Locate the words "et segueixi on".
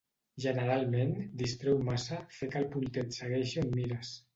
3.09-3.75